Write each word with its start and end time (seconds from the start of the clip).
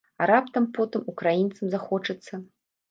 А 0.21 0.27
раптам 0.31 0.65
потым 0.79 1.05
украінцам 1.15 1.65
захочацца? 1.77 2.33